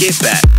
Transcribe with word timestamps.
get 0.00 0.18
back. 0.22 0.49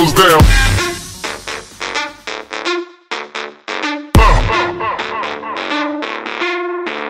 Goes 0.00 0.14
down. 0.14 0.40
Uh. 4.14 4.40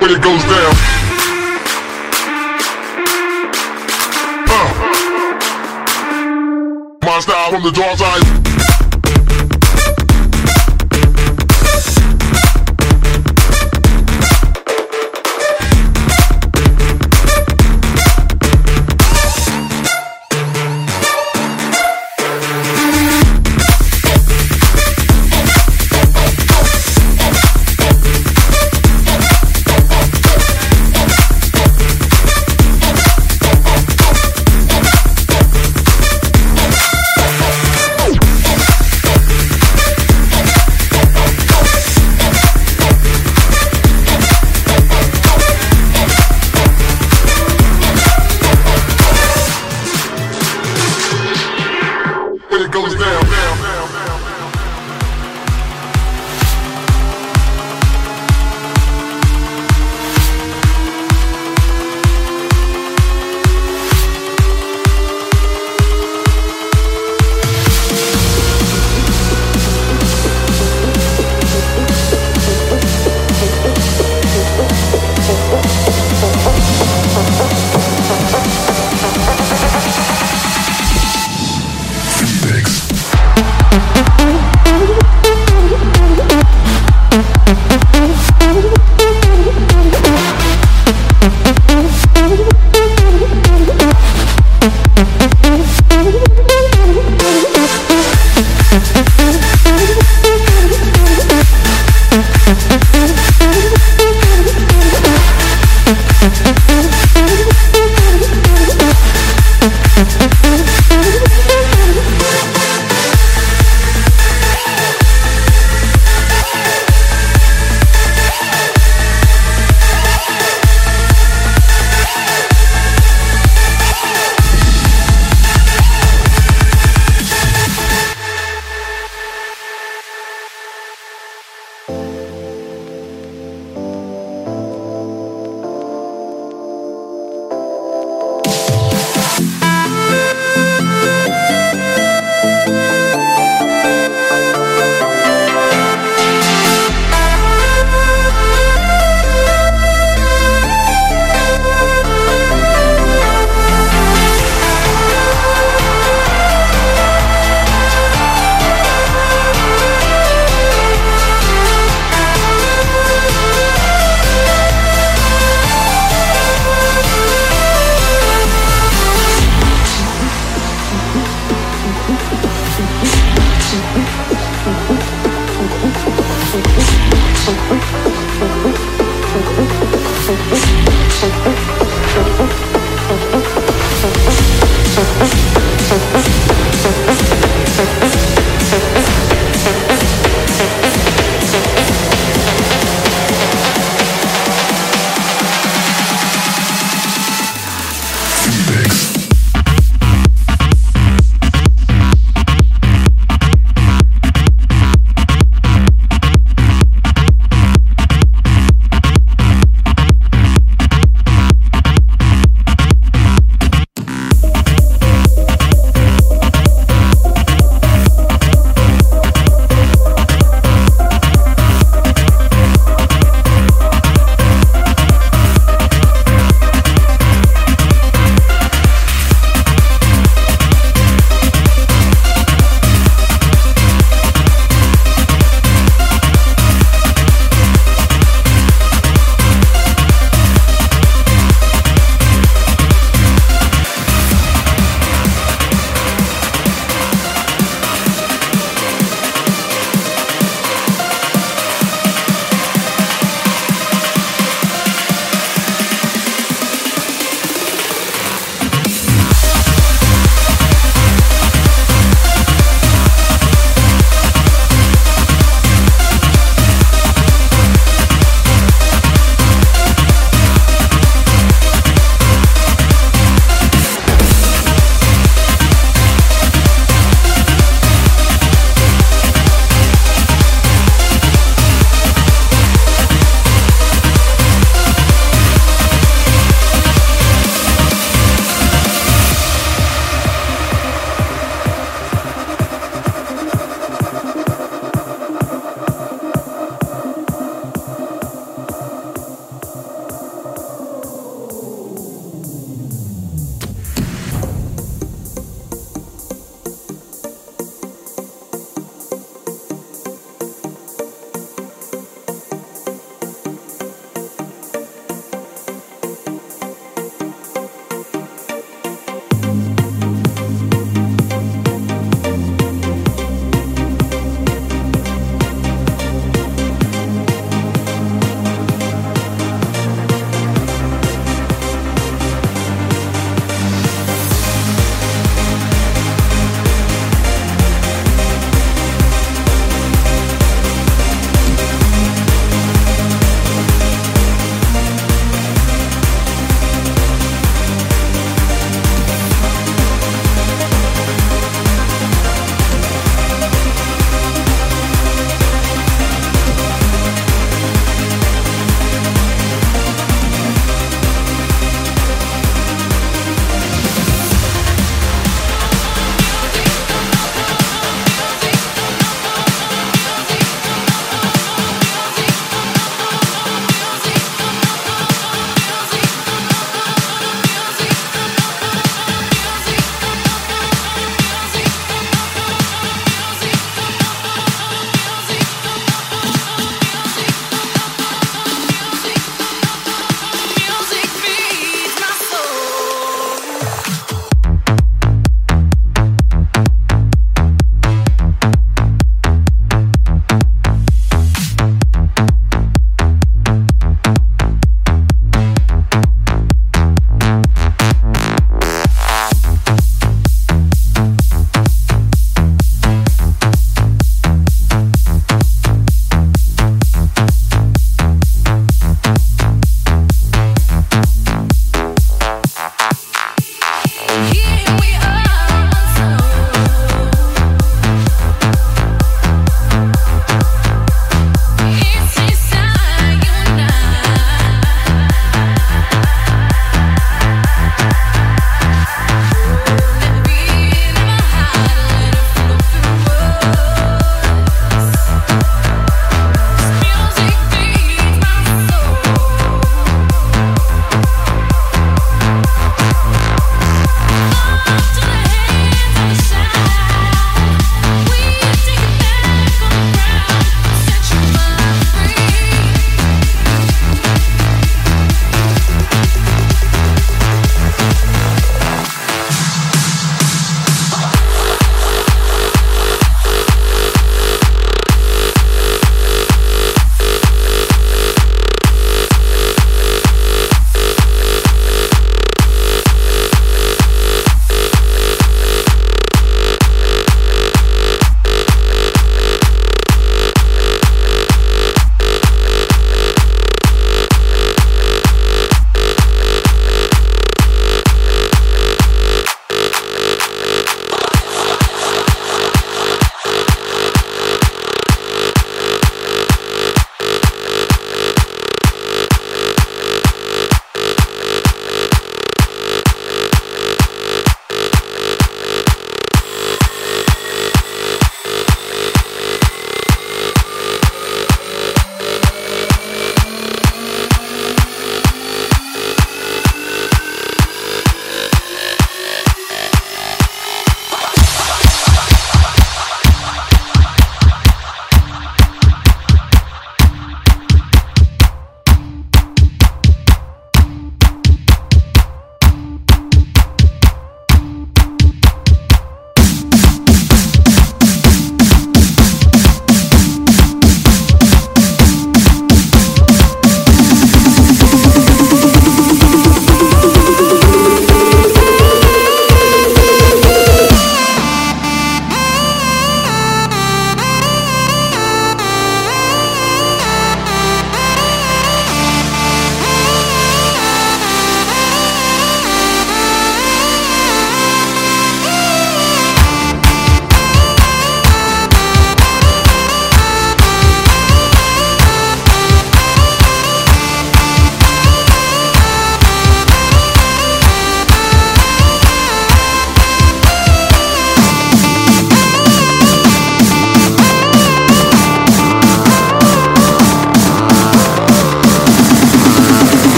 Way 0.00 0.08
it 0.10 0.22
goes 0.22 0.42
down. 0.42 0.74
Uh. 4.48 4.68
My 7.04 7.20
style 7.20 7.50
from 7.52 7.62
the 7.62 7.70
dark 7.70 7.98
side. 7.98 8.21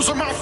Who's 0.00 0.08
a 0.08 0.14
mouth. 0.14 0.39